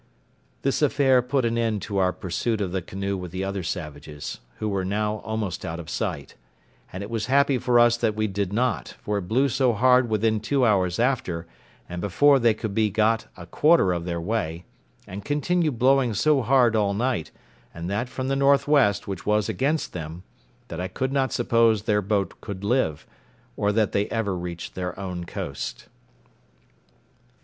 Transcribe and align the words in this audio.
This 0.63 0.81
affair 0.81 1.21
put 1.21 1.45
an 1.45 1.59
end 1.59 1.83
to 1.83 1.99
our 1.99 2.11
pursuit 2.11 2.59
of 2.59 2.71
the 2.71 2.81
canoe 2.81 3.15
with 3.15 3.29
the 3.29 3.43
other 3.43 3.61
savages, 3.61 4.39
who 4.57 4.67
were 4.67 4.83
now 4.83 5.17
almost 5.17 5.63
out 5.63 5.79
of 5.79 5.91
sight; 5.91 6.33
and 6.91 7.03
it 7.03 7.09
was 7.11 7.27
happy 7.27 7.59
for 7.59 7.79
us 7.79 7.97
that 7.97 8.15
we 8.15 8.25
did 8.25 8.51
not, 8.51 8.95
for 9.03 9.19
it 9.19 9.27
blew 9.27 9.47
so 9.47 9.73
hard 9.73 10.09
within 10.09 10.39
two 10.39 10.65
hours 10.65 10.97
after, 10.97 11.45
and 11.87 12.01
before 12.01 12.39
they 12.39 12.55
could 12.55 12.73
be 12.73 12.89
got 12.89 13.27
a 13.37 13.45
quarter 13.45 13.93
of 13.93 14.05
their 14.05 14.19
way, 14.19 14.65
and 15.05 15.23
continued 15.23 15.77
blowing 15.77 16.15
so 16.15 16.41
hard 16.41 16.75
all 16.75 16.95
night, 16.95 17.29
and 17.71 17.87
that 17.87 18.09
from 18.09 18.27
the 18.27 18.35
north 18.35 18.67
west, 18.67 19.07
which 19.07 19.27
was 19.27 19.49
against 19.49 19.93
them, 19.93 20.23
that 20.69 20.81
I 20.81 20.87
could 20.87 21.13
not 21.13 21.31
suppose 21.31 21.83
their 21.83 22.01
boat 22.01 22.41
could 22.41 22.63
live, 22.63 23.05
or 23.55 23.71
that 23.73 23.91
they 23.91 24.07
ever 24.09 24.35
reached 24.35 24.73
their 24.73 24.99
own 24.99 25.25
coast. 25.27 25.89